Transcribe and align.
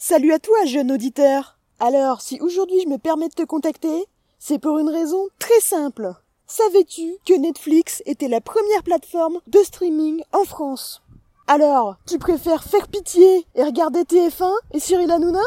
Salut 0.00 0.32
à 0.32 0.38
toi, 0.38 0.64
jeune 0.64 0.92
auditeur. 0.92 1.58
Alors, 1.80 2.20
si 2.20 2.40
aujourd'hui 2.40 2.80
je 2.84 2.88
me 2.88 2.98
permets 2.98 3.26
de 3.28 3.34
te 3.34 3.42
contacter, 3.42 4.06
c'est 4.38 4.60
pour 4.60 4.78
une 4.78 4.88
raison 4.88 5.26
très 5.40 5.58
simple. 5.58 6.14
Savais-tu 6.46 7.16
que 7.26 7.34
Netflix 7.34 8.00
était 8.06 8.28
la 8.28 8.40
première 8.40 8.84
plateforme 8.84 9.40
de 9.48 9.58
streaming 9.58 10.22
en 10.32 10.44
France? 10.44 11.02
Alors, 11.48 11.96
tu 12.06 12.20
préfères 12.20 12.62
faire 12.62 12.86
pitié 12.86 13.44
et 13.56 13.64
regarder 13.64 14.02
TF1 14.02 14.52
et 14.70 14.78
Cyril 14.78 15.10
Hanouna? 15.10 15.42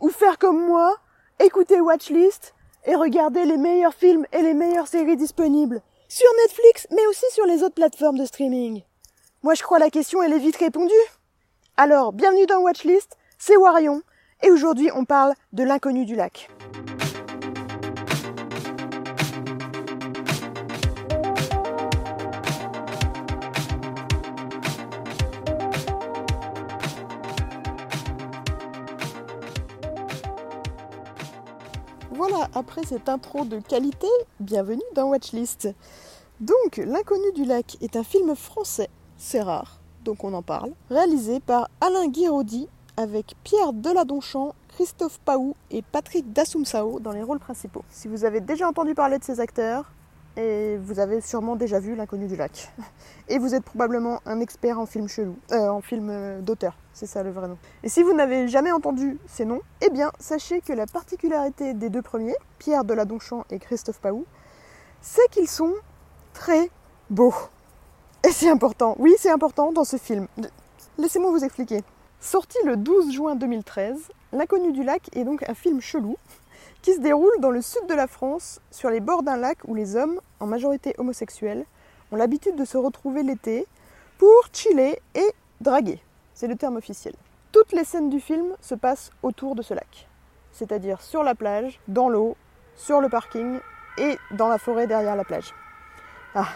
Ou 0.00 0.08
faire 0.08 0.38
comme 0.38 0.66
moi, 0.66 0.96
écouter 1.38 1.78
Watchlist 1.82 2.54
et 2.86 2.94
regarder 2.94 3.44
les 3.44 3.58
meilleurs 3.58 3.92
films 3.92 4.24
et 4.32 4.40
les 4.40 4.54
meilleures 4.54 4.88
séries 4.88 5.18
disponibles 5.18 5.82
sur 6.08 6.28
Netflix, 6.46 6.86
mais 6.90 7.06
aussi 7.08 7.26
sur 7.32 7.44
les 7.44 7.62
autres 7.62 7.74
plateformes 7.74 8.16
de 8.16 8.24
streaming? 8.24 8.82
Moi 9.42 9.52
je 9.52 9.62
crois 9.62 9.78
la 9.78 9.90
question 9.90 10.22
elle 10.22 10.32
est 10.32 10.38
vite 10.38 10.56
répondue. 10.56 10.94
Alors, 11.76 12.14
bienvenue 12.14 12.46
dans 12.46 12.60
Watchlist, 12.60 13.18
c'est 13.42 13.56
Warion, 13.56 14.02
et 14.42 14.50
aujourd'hui 14.50 14.90
on 14.94 15.06
parle 15.06 15.32
de 15.54 15.64
l'inconnu 15.64 16.04
du 16.04 16.14
lac. 16.14 16.50
Voilà, 32.10 32.50
après 32.54 32.82
cette 32.84 33.08
intro 33.08 33.46
de 33.46 33.58
qualité, 33.60 34.06
bienvenue 34.38 34.82
dans 34.94 35.08
Watchlist. 35.08 35.70
Donc, 36.40 36.76
L'inconnu 36.76 37.32
du 37.34 37.46
lac 37.46 37.78
est 37.80 37.96
un 37.96 38.04
film 38.04 38.36
français, 38.36 38.90
c'est 39.16 39.40
rare, 39.40 39.80
donc 40.04 40.24
on 40.24 40.34
en 40.34 40.42
parle, 40.42 40.72
réalisé 40.90 41.40
par 41.40 41.70
Alain 41.80 42.08
Guiraudy 42.08 42.68
avec 43.00 43.34
Pierre 43.44 43.72
Deladonchamp, 43.72 44.54
Christophe 44.68 45.18
Paou 45.20 45.56
et 45.70 45.80
Patrick 45.80 46.34
Dassoumsao 46.34 47.00
dans 47.00 47.12
les 47.12 47.22
rôles 47.22 47.38
principaux. 47.38 47.82
Si 47.88 48.08
vous 48.08 48.26
avez 48.26 48.40
déjà 48.40 48.68
entendu 48.68 48.94
parler 48.94 49.18
de 49.18 49.24
ces 49.24 49.40
acteurs, 49.40 49.90
et 50.36 50.76
vous 50.76 51.00
avez 51.00 51.22
sûrement 51.22 51.56
déjà 51.56 51.80
vu 51.80 51.96
L'inconnu 51.96 52.28
du 52.28 52.36
lac. 52.36 52.70
Et 53.28 53.38
vous 53.38 53.54
êtes 53.54 53.64
probablement 53.64 54.20
un 54.26 54.38
expert 54.40 54.78
en 54.78 54.86
film 54.86 55.08
chelou, 55.08 55.36
euh, 55.50 55.68
en 55.68 55.80
film 55.80 56.08
euh, 56.10 56.40
d'auteur, 56.40 56.76
c'est 56.92 57.06
ça 57.06 57.22
le 57.22 57.30
vrai 57.30 57.48
nom. 57.48 57.56
Et 57.82 57.88
si 57.88 58.02
vous 58.02 58.12
n'avez 58.12 58.48
jamais 58.48 58.70
entendu 58.70 59.18
ces 59.26 59.44
noms, 59.44 59.62
eh 59.80 59.90
bien 59.90 60.12
sachez 60.20 60.60
que 60.60 60.72
la 60.72 60.86
particularité 60.86 61.74
des 61.74 61.88
deux 61.88 62.02
premiers, 62.02 62.36
Pierre 62.58 62.84
Deladonchamp 62.84 63.44
et 63.50 63.58
Christophe 63.58 63.98
Paou, 63.98 64.24
c'est 65.00 65.28
qu'ils 65.30 65.48
sont 65.48 65.72
très 66.32 66.70
beaux. 67.08 67.34
Et 68.28 68.30
c'est 68.30 68.50
important, 68.50 68.94
oui 68.98 69.14
c'est 69.18 69.30
important 69.30 69.72
dans 69.72 69.84
ce 69.84 69.96
film. 69.96 70.26
Laissez-moi 70.98 71.30
vous 71.30 71.44
expliquer. 71.44 71.82
Sorti 72.20 72.58
le 72.64 72.76
12 72.76 73.12
juin 73.12 73.34
2013, 73.34 74.10
L'inconnu 74.32 74.72
du 74.72 74.84
lac 74.84 75.08
est 75.16 75.24
donc 75.24 75.48
un 75.48 75.54
film 75.54 75.80
chelou 75.80 76.16
qui 76.82 76.94
se 76.94 77.00
déroule 77.00 77.40
dans 77.40 77.50
le 77.50 77.62
sud 77.62 77.86
de 77.88 77.94
la 77.94 78.06
France, 78.06 78.60
sur 78.70 78.88
les 78.88 79.00
bords 79.00 79.22
d'un 79.22 79.36
lac 79.36 79.58
où 79.66 79.74
les 79.74 79.96
hommes, 79.96 80.20
en 80.38 80.46
majorité 80.46 80.94
homosexuels, 80.98 81.64
ont 82.12 82.16
l'habitude 82.16 82.56
de 82.56 82.64
se 82.64 82.78
retrouver 82.78 83.22
l'été 83.22 83.66
pour 84.18 84.48
chiller 84.52 85.00
et 85.14 85.34
draguer. 85.60 86.00
C'est 86.32 86.46
le 86.46 86.56
terme 86.56 86.76
officiel. 86.76 87.14
Toutes 87.52 87.72
les 87.72 87.84
scènes 87.84 88.08
du 88.08 88.20
film 88.20 88.54
se 88.60 88.74
passent 88.74 89.10
autour 89.22 89.56
de 89.56 89.62
ce 89.62 89.74
lac, 89.74 90.08
c'est-à-dire 90.52 91.00
sur 91.00 91.24
la 91.24 91.34
plage, 91.34 91.80
dans 91.88 92.08
l'eau, 92.08 92.36
sur 92.76 93.00
le 93.00 93.08
parking 93.08 93.58
et 93.98 94.16
dans 94.30 94.48
la 94.48 94.58
forêt 94.58 94.86
derrière 94.86 95.16
la 95.16 95.24
plage. 95.24 95.52
Ah, 96.34 96.48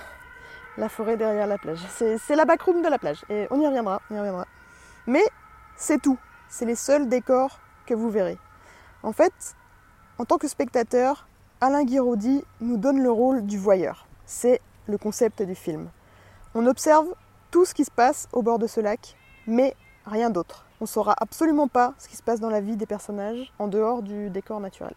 la 0.78 0.88
forêt 0.88 1.16
derrière 1.16 1.46
la 1.48 1.58
plage. 1.58 1.80
C'est 1.88 2.36
la 2.36 2.44
backroom 2.44 2.82
de 2.82 2.88
la 2.88 2.98
plage. 2.98 3.24
Et 3.28 3.48
on 3.50 3.60
y 3.60 3.66
reviendra, 3.66 4.00
on 4.10 4.14
y 4.14 4.18
reviendra. 4.18 4.46
Mais 5.06 5.24
c'est 5.76 6.00
tout. 6.00 6.18
C'est 6.48 6.66
les 6.66 6.74
seuls 6.74 7.08
décors 7.08 7.58
que 7.86 7.94
vous 7.94 8.10
verrez. 8.10 8.38
En 9.02 9.12
fait, 9.12 9.32
en 10.18 10.24
tant 10.24 10.38
que 10.38 10.48
spectateur, 10.48 11.26
Alain 11.60 11.84
Guiraudy 11.84 12.44
nous 12.60 12.76
donne 12.76 13.02
le 13.02 13.10
rôle 13.10 13.44
du 13.44 13.58
voyeur. 13.58 14.06
C'est 14.26 14.60
le 14.86 14.98
concept 14.98 15.42
du 15.42 15.54
film. 15.54 15.88
On 16.54 16.66
observe 16.66 17.14
tout 17.50 17.64
ce 17.64 17.74
qui 17.74 17.84
se 17.84 17.90
passe 17.90 18.28
au 18.32 18.42
bord 18.42 18.58
de 18.58 18.66
ce 18.66 18.80
lac, 18.80 19.16
mais 19.46 19.74
rien 20.06 20.30
d'autre. 20.30 20.66
On 20.80 20.84
ne 20.84 20.88
saura 20.88 21.14
absolument 21.18 21.68
pas 21.68 21.94
ce 21.98 22.08
qui 22.08 22.16
se 22.16 22.22
passe 22.22 22.40
dans 22.40 22.50
la 22.50 22.60
vie 22.60 22.76
des 22.76 22.86
personnages 22.86 23.52
en 23.58 23.68
dehors 23.68 24.02
du 24.02 24.30
décor 24.30 24.60
naturel. 24.60 24.94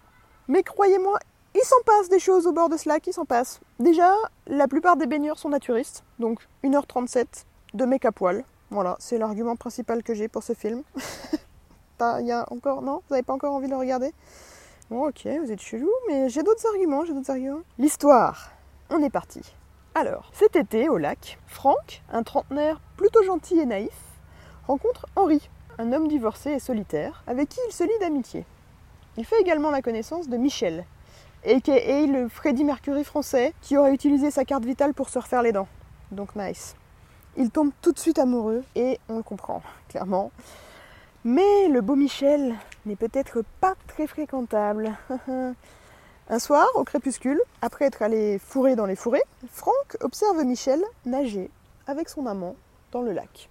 Mais 0.47 0.63
croyez-moi, 0.63 1.19
il 1.55 1.63
s'en 1.63 1.81
passe 1.85 2.09
des 2.09 2.19
choses 2.19 2.45
au 2.47 2.51
bord 2.51 2.69
de 2.69 2.77
ce 2.77 2.87
lac, 2.87 3.05
il 3.07 3.13
s'en 3.13 3.25
passe. 3.25 3.59
Déjà, 3.79 4.13
la 4.47 4.67
plupart 4.67 4.97
des 4.97 5.07
baigneurs 5.07 5.39
sont 5.39 5.49
naturistes, 5.49 6.03
donc 6.19 6.47
1h37 6.63 7.45
de 7.73 7.85
mec 7.85 8.05
à 8.05 8.11
poil. 8.11 8.43
Voilà, 8.69 8.95
c'est 8.99 9.17
l'argument 9.17 9.55
principal 9.55 10.03
que 10.03 10.13
j'ai 10.13 10.27
pour 10.27 10.43
ce 10.43 10.53
film. 10.53 10.83
Il 11.99 12.27
y 12.27 12.31
a 12.31 12.45
encore. 12.51 12.81
Non 12.81 13.01
Vous 13.07 13.15
n'avez 13.15 13.23
pas 13.23 13.33
encore 13.33 13.55
envie 13.55 13.67
de 13.67 13.71
le 13.71 13.77
regarder? 13.77 14.13
Bon, 14.89 15.07
ok, 15.07 15.27
vous 15.43 15.51
êtes 15.51 15.61
chelou, 15.61 15.89
mais 16.07 16.29
j'ai 16.29 16.43
d'autres 16.43 16.65
arguments, 16.67 17.03
j'ai 17.03 17.13
d'autres 17.13 17.31
arguments. 17.31 17.61
L'histoire. 17.77 18.51
On 18.89 19.01
est 19.03 19.09
parti. 19.09 19.41
Alors, 19.95 20.29
cet 20.33 20.55
été, 20.55 20.89
au 20.89 20.97
lac, 20.97 21.39
Franck, 21.47 22.03
un 22.11 22.23
trentenaire 22.23 22.79
plutôt 22.95 23.23
gentil 23.23 23.59
et 23.59 23.65
naïf, 23.65 23.97
rencontre 24.67 25.07
Henri, 25.15 25.49
un 25.77 25.91
homme 25.91 26.07
divorcé 26.07 26.51
et 26.51 26.59
solitaire, 26.59 27.23
avec 27.27 27.49
qui 27.49 27.59
il 27.67 27.73
se 27.73 27.83
lie 27.83 27.99
d'amitié. 27.99 28.45
Il 29.17 29.25
fait 29.25 29.41
également 29.41 29.71
la 29.71 29.81
connaissance 29.81 30.29
de 30.29 30.37
Michel, 30.37 30.85
a.k.a. 31.45 32.05
le 32.05 32.29
Freddie 32.29 32.63
Mercury 32.63 33.03
français, 33.03 33.53
qui 33.61 33.75
aurait 33.75 33.93
utilisé 33.93 34.31
sa 34.31 34.45
carte 34.45 34.65
vitale 34.65 34.93
pour 34.93 35.09
se 35.09 35.19
refaire 35.19 35.41
les 35.41 35.51
dents. 35.51 35.67
Donc 36.11 36.35
nice. 36.35 36.75
Il 37.37 37.51
tombe 37.51 37.71
tout 37.81 37.91
de 37.91 37.99
suite 37.99 38.17
amoureux, 38.17 38.63
et 38.75 38.99
on 39.09 39.17
le 39.17 39.23
comprend, 39.23 39.61
clairement. 39.89 40.31
Mais 41.23 41.67
le 41.67 41.81
beau 41.81 41.95
Michel 41.95 42.55
n'est 42.85 42.95
peut-être 42.95 43.43
pas 43.61 43.75
très 43.87 44.07
fréquentable. 44.07 44.97
Un 46.29 46.39
soir, 46.39 46.67
au 46.75 46.83
crépuscule, 46.83 47.39
après 47.61 47.85
être 47.85 48.01
allé 48.01 48.37
fourrer 48.39 48.75
dans 48.75 48.85
les 48.85 48.95
fourrés, 48.95 49.23
Franck 49.49 49.97
observe 50.01 50.43
Michel 50.43 50.81
nager 51.05 51.49
avec 51.85 52.09
son 52.09 52.25
amant 52.25 52.55
dans 52.91 53.01
le 53.01 53.13
lac. 53.13 53.49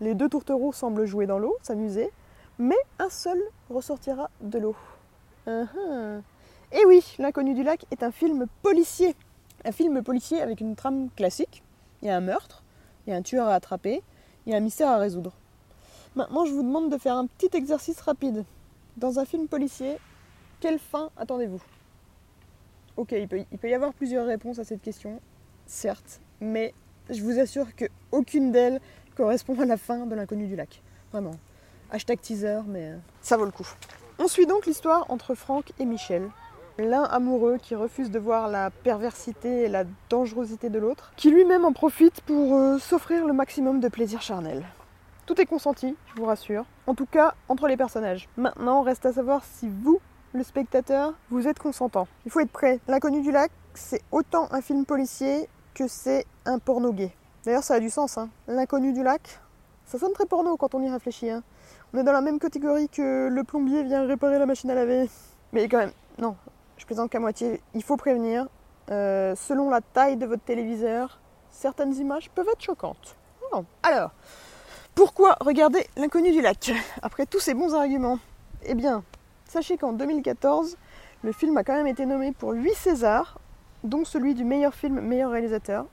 Les 0.00 0.14
deux 0.14 0.28
tourtereaux 0.28 0.72
semblent 0.72 1.06
jouer 1.06 1.26
dans 1.26 1.38
l'eau, 1.38 1.56
s'amuser, 1.62 2.10
mais 2.58 2.76
un 2.98 3.08
seul 3.08 3.40
ressortira 3.70 4.28
de 4.40 4.58
l'eau. 4.58 4.76
Uh-huh. 5.46 6.20
Et 6.72 6.84
oui, 6.84 7.16
L'inconnu 7.18 7.54
du 7.54 7.62
lac 7.62 7.86
est 7.90 8.02
un 8.02 8.10
film 8.10 8.46
policier. 8.62 9.16
Un 9.64 9.72
film 9.72 10.02
policier 10.02 10.42
avec 10.42 10.60
une 10.60 10.76
trame 10.76 11.08
classique. 11.16 11.62
Il 12.02 12.08
y 12.08 12.10
a 12.10 12.16
un 12.16 12.20
meurtre, 12.20 12.62
il 13.08 13.12
y 13.12 13.14
a 13.14 13.16
un 13.16 13.22
tueur 13.22 13.48
à 13.48 13.54
attraper, 13.54 14.02
il 14.44 14.52
y 14.52 14.54
a 14.54 14.58
un 14.58 14.60
mystère 14.60 14.90
à 14.90 14.98
résoudre. 14.98 15.32
Maintenant, 16.14 16.44
je 16.44 16.52
vous 16.52 16.62
demande 16.62 16.92
de 16.92 16.98
faire 16.98 17.16
un 17.16 17.26
petit 17.26 17.56
exercice 17.56 18.00
rapide. 18.02 18.44
Dans 18.98 19.18
un 19.18 19.24
film 19.24 19.48
policier, 19.48 19.96
quelle 20.60 20.78
fin 20.78 21.10
attendez-vous? 21.16 21.62
Ok, 22.98 23.12
il 23.12 23.26
peut, 23.26 23.68
y 23.68 23.72
avoir 23.72 23.94
plusieurs 23.94 24.26
réponses 24.26 24.58
à 24.58 24.64
cette 24.64 24.82
question, 24.82 25.20
certes, 25.64 26.20
mais 26.42 26.74
je 27.08 27.22
vous 27.22 27.38
assure 27.38 27.68
qu'aucune 27.74 28.52
d'elles 28.52 28.78
correspond 29.16 29.58
à 29.58 29.64
la 29.64 29.78
fin 29.78 30.04
de 30.04 30.14
l'inconnu 30.14 30.46
du 30.46 30.56
lac. 30.56 30.82
Vraiment. 31.10 31.36
Hashtag 31.90 32.20
teaser, 32.20 32.60
mais 32.66 32.90
euh, 32.90 32.98
ça 33.22 33.38
vaut 33.38 33.46
le 33.46 33.52
coup. 33.52 33.68
On 34.18 34.28
suit 34.28 34.44
donc 34.44 34.66
l'histoire 34.66 35.06
entre 35.08 35.34
Franck 35.34 35.72
et 35.78 35.86
Michel, 35.86 36.28
l'un 36.78 37.02
amoureux 37.02 37.58
qui 37.60 37.74
refuse 37.74 38.10
de 38.10 38.18
voir 38.18 38.48
la 38.48 38.70
perversité 38.70 39.64
et 39.64 39.68
la 39.68 39.84
dangerosité 40.08 40.70
de 40.70 40.78
l'autre, 40.78 41.12
qui 41.16 41.30
lui-même 41.30 41.64
en 41.64 41.72
profite 41.72 42.20
pour 42.22 42.54
euh, 42.54 42.78
s'offrir 42.78 43.26
le 43.26 43.32
maximum 43.32 43.80
de 43.80 43.88
plaisir 43.88 44.22
charnel. 44.22 44.64
Tout 45.26 45.40
est 45.40 45.46
consenti, 45.46 45.94
je 46.06 46.20
vous 46.20 46.26
rassure. 46.26 46.64
En 46.86 46.94
tout 46.94 47.04
cas, 47.04 47.34
entre 47.48 47.66
les 47.68 47.76
personnages. 47.76 48.28
Maintenant, 48.36 48.82
reste 48.82 49.04
à 49.04 49.12
savoir 49.12 49.44
si 49.44 49.68
vous, 49.68 50.00
le 50.32 50.42
spectateur, 50.42 51.14
vous 51.30 51.46
êtes 51.46 51.58
consentant. 51.58 52.06
Il 52.24 52.30
faut 52.30 52.40
être 52.40 52.50
prêt. 52.50 52.80
L'inconnu 52.88 53.20
du 53.20 53.32
lac, 53.32 53.50
c'est 53.74 54.02
autant 54.10 54.48
un 54.52 54.60
film 54.60 54.86
policier 54.86 55.48
que 55.74 55.86
c'est 55.86 56.24
un 56.46 56.58
porno 56.58 56.92
gay. 56.92 57.12
D'ailleurs, 57.44 57.64
ça 57.64 57.74
a 57.74 57.80
du 57.80 57.90
sens. 57.90 58.18
Hein. 58.18 58.30
L'inconnu 58.46 58.92
du 58.92 59.02
lac, 59.02 59.40
ça 59.84 59.98
sonne 59.98 60.12
très 60.12 60.26
porno 60.26 60.56
quand 60.56 60.74
on 60.74 60.82
y 60.82 60.90
réfléchit. 60.90 61.30
Hein. 61.30 61.42
On 61.92 61.98
est 61.98 62.04
dans 62.04 62.12
la 62.12 62.20
même 62.20 62.38
catégorie 62.38 62.88
que 62.88 63.28
le 63.28 63.44
plombier 63.44 63.82
vient 63.82 64.06
réparer 64.06 64.38
la 64.38 64.46
machine 64.46 64.70
à 64.70 64.74
laver. 64.74 65.10
Mais 65.52 65.68
quand 65.68 65.78
même, 65.78 65.92
non, 66.18 66.36
je 66.78 66.86
plaisante 66.86 67.10
qu'à 67.10 67.20
moitié. 67.20 67.60
Il 67.74 67.82
faut 67.82 67.96
prévenir. 67.96 68.46
Euh, 68.90 69.34
selon 69.36 69.68
la 69.68 69.82
taille 69.82 70.16
de 70.16 70.24
votre 70.24 70.42
téléviseur, 70.42 71.20
certaines 71.50 71.94
images 71.96 72.30
peuvent 72.30 72.48
être 72.48 72.62
choquantes. 72.62 73.16
Alors, 73.82 74.12
pourquoi 74.94 75.36
regarder 75.40 75.86
l'inconnu 75.96 76.32
du 76.32 76.40
lac 76.40 76.72
Après 77.02 77.26
tous 77.26 77.40
ces 77.40 77.54
bons 77.54 77.74
arguments? 77.74 78.18
Eh 78.64 78.74
bien, 78.74 79.04
sachez 79.46 79.76
qu'en 79.76 79.92
2014, 79.92 80.76
le 81.22 81.32
film 81.32 81.56
a 81.56 81.64
quand 81.64 81.74
même 81.74 81.86
été 81.86 82.06
nommé 82.06 82.32
pour 82.32 82.52
8 82.52 82.74
Césars, 82.74 83.38
dont 83.84 84.04
celui 84.04 84.34
du 84.34 84.44
meilleur 84.44 84.74
film, 84.74 85.00
meilleur 85.00 85.30
réalisateur. 85.30 85.86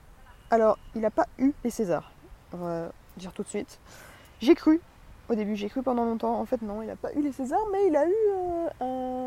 Alors, 0.52 0.78
il 0.96 1.02
n'a 1.02 1.12
pas 1.12 1.28
eu 1.38 1.54
les 1.64 1.70
Césars, 1.70 2.12
on 2.54 2.58
va 2.58 2.92
dire 3.18 3.34
tout 3.34 3.44
de 3.44 3.48
suite. 3.48 3.80
J'ai 4.42 4.56
cru, 4.56 4.82
au 5.30 5.36
début, 5.36 5.56
j'ai 5.56 5.70
cru 5.70 5.82
pendant 5.82 6.06
longtemps. 6.06 6.40
En 6.40 6.46
fait, 6.46 6.62
non, 6.62 6.82
il 6.82 6.88
n'a 6.88 6.96
pas 6.96 7.12
eu 7.14 7.22
les 7.22 7.32
Césars, 7.32 7.66
mais 7.72 7.88
il 7.88 7.96
a 7.96 8.06
eu 8.06 8.14
euh, 8.82 9.25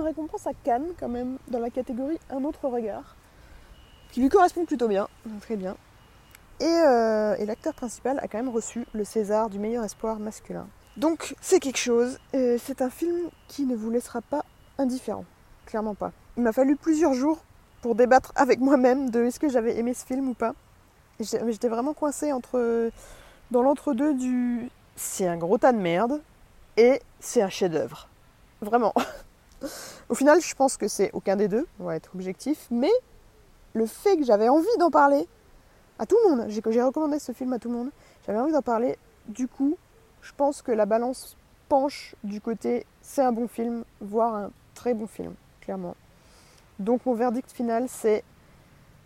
récompense 0.00 0.46
à 0.46 0.52
Cannes, 0.64 0.88
quand 0.98 1.08
même, 1.08 1.38
dans 1.48 1.58
la 1.58 1.70
catégorie 1.70 2.18
Un 2.30 2.44
autre 2.44 2.68
regard, 2.68 3.16
qui 4.10 4.20
lui 4.20 4.28
correspond 4.28 4.64
plutôt 4.64 4.88
bien, 4.88 5.08
très 5.40 5.56
bien. 5.56 5.76
Euh, 6.62 7.34
et, 7.36 7.46
l'acteur 7.46 7.74
principal 7.74 8.18
a 8.20 8.28
quand 8.28 8.38
même 8.38 8.48
reçu 8.48 8.86
le 8.92 9.04
César 9.04 9.50
du 9.50 9.58
meilleur 9.58 9.84
espoir 9.84 10.18
masculin. 10.18 10.66
Donc 10.96 11.34
c'est 11.40 11.58
quelque 11.58 11.78
chose. 11.78 12.18
Euh, 12.34 12.56
c'est 12.62 12.82
un 12.82 12.90
film 12.90 13.30
qui 13.48 13.66
ne 13.66 13.74
vous 13.74 13.90
laissera 13.90 14.20
pas 14.20 14.44
indifférent. 14.78 15.24
Clairement 15.66 15.94
pas. 15.94 16.12
Il 16.36 16.42
m'a 16.42 16.52
fallu 16.52 16.76
plusieurs 16.76 17.14
jours 17.14 17.38
pour 17.80 17.94
débattre 17.94 18.32
avec 18.36 18.60
moi-même 18.60 19.10
de 19.10 19.24
est-ce 19.24 19.40
que 19.40 19.48
j'avais 19.48 19.76
aimé 19.76 19.92
ce 19.94 20.06
film 20.06 20.28
ou 20.28 20.34
pas. 20.34 20.54
J'étais 21.18 21.68
vraiment 21.68 21.94
coincée 21.94 22.32
entre 22.32 22.90
dans 23.50 23.62
l'entre-deux 23.62 24.14
du 24.14 24.70
c'est 24.96 25.26
un 25.26 25.36
gros 25.36 25.58
tas 25.58 25.72
de 25.72 25.78
merde 25.78 26.20
et 26.76 27.00
c'est 27.20 27.42
un 27.42 27.48
chef-d'œuvre. 27.48 28.08
Vraiment. 28.60 28.92
Au 30.08 30.14
final, 30.14 30.40
je 30.40 30.54
pense 30.54 30.76
que 30.76 30.88
c'est 30.88 31.10
aucun 31.12 31.36
des 31.36 31.48
deux, 31.48 31.66
on 31.80 31.84
va 31.84 31.96
être 31.96 32.10
objectif, 32.14 32.66
mais 32.70 32.90
le 33.74 33.86
fait 33.86 34.16
que 34.16 34.24
j'avais 34.24 34.48
envie 34.48 34.76
d'en 34.78 34.90
parler 34.90 35.26
à 35.98 36.06
tout 36.06 36.16
le 36.24 36.36
monde, 36.36 36.46
j'ai 36.48 36.82
recommandé 36.82 37.18
ce 37.18 37.32
film 37.32 37.52
à 37.52 37.58
tout 37.58 37.68
le 37.70 37.76
monde, 37.76 37.90
j'avais 38.26 38.38
envie 38.38 38.52
d'en 38.52 38.62
parler, 38.62 38.98
du 39.28 39.48
coup, 39.48 39.76
je 40.20 40.32
pense 40.36 40.62
que 40.62 40.72
la 40.72 40.86
balance 40.86 41.36
penche 41.68 42.14
du 42.22 42.40
côté 42.40 42.86
c'est 43.00 43.22
un 43.22 43.32
bon 43.32 43.48
film, 43.48 43.84
voire 44.00 44.34
un 44.34 44.50
très 44.74 44.94
bon 44.94 45.06
film, 45.06 45.34
clairement. 45.60 45.96
Donc 46.78 47.06
mon 47.06 47.14
verdict 47.14 47.50
final 47.52 47.86
c'est 47.88 48.24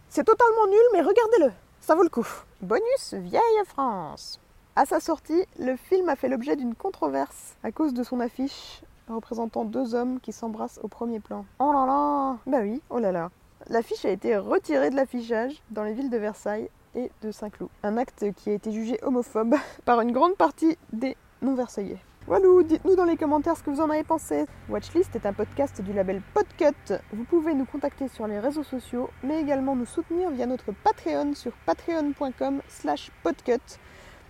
c'est 0.09 0.25
totalement 0.25 0.67
nul 0.67 0.83
mais 0.93 1.01
regardez-le, 1.01 1.53
ça 1.81 1.95
vaut 1.95 2.03
le 2.03 2.09
coup. 2.09 2.27
Bonus 2.61 3.15
vieille 3.15 3.65
France. 3.67 4.41
À 4.75 4.85
sa 4.85 5.01
sortie, 5.01 5.47
le 5.59 5.77
film 5.77 6.09
a 6.09 6.17
fait 6.17 6.29
l'objet 6.29 6.57
d'une 6.57 6.75
controverse 6.75 7.55
à 7.63 7.73
cause 7.73 7.95
de 7.95 8.03
son 8.03 8.21
affiche 8.21 8.83
représentant 9.15 9.65
deux 9.65 9.95
hommes 9.95 10.21
qui 10.21 10.33
s'embrassent 10.33 10.81
au 10.83 10.89
premier 10.89 11.21
plan. 11.21 11.45
Oh 11.59 11.73
là 11.73 11.87
là 11.87 12.37
Bah 12.47 12.59
oui, 12.63 12.83
oh 12.91 12.99
là 12.99 13.13
là. 13.13 13.31
L'affiche 13.69 14.05
a 14.05 14.11
été 14.11 14.37
retirée 14.37 14.91
de 14.91 14.97
l'affichage 14.97 15.63
dans 15.71 15.83
les 15.83 15.93
villes 15.93 16.11
de 16.11 16.19
Versailles 16.19 16.69
et 16.95 17.11
de 17.23 17.31
Saint-Cloud. 17.31 17.71
Un 17.83 17.97
acte 17.97 18.25
qui 18.37 18.51
a 18.51 18.55
été 18.55 18.73
jugé 18.73 18.99
homophobe 19.03 19.55
par 19.85 20.01
une 20.01 20.13
grande 20.13 20.37
partie 20.37 20.77
des 20.93 21.17
non-versaillais. 21.43 21.99
Voilà, 22.27 22.49
dites-nous 22.65 22.97
dans 22.97 23.05
les 23.05 23.17
commentaires 23.17 23.57
ce 23.57 23.63
que 23.63 23.71
vous 23.71 23.81
en 23.81 23.89
avez 23.89 24.03
pensé. 24.03 24.47
Watchlist 24.69 25.15
est 25.15 25.27
un 25.27 25.33
podcast 25.33 25.81
du 25.81 25.93
label 25.93 26.21
Podcut. 26.35 26.95
Vous 27.13 27.23
pouvez 27.23 27.55
nous 27.55 27.67
contacter 27.67 28.09
sur 28.09 28.27
les 28.27 28.41
réseaux 28.41 28.65
sociaux, 28.65 29.11
mais 29.23 29.41
également 29.41 29.77
nous 29.77 29.87
soutenir 29.87 30.31
via 30.31 30.47
notre 30.47 30.73
Patreon 30.73 31.35
sur 31.35 31.53
patreon.com 31.67 32.63
slash 32.69 33.13
podcut 33.23 33.61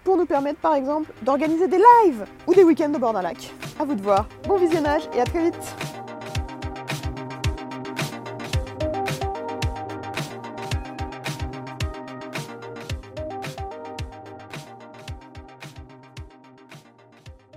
pour 0.06 0.16
nous 0.16 0.24
permettre 0.24 0.60
par 0.60 0.76
exemple 0.76 1.12
d'organiser 1.22 1.66
des 1.66 1.78
lives 1.78 2.24
ou 2.46 2.54
des 2.54 2.62
week-ends 2.62 2.92
au 2.94 2.98
bord 2.98 3.12
d'un 3.12 3.22
lac. 3.22 3.52
A 3.80 3.84
vous 3.84 3.96
de 3.96 4.02
voir. 4.02 4.28
Bon 4.46 4.56
visionnage 4.56 5.02
et 5.16 5.20
à 5.20 5.24
très 5.24 5.42
vite 5.42 5.95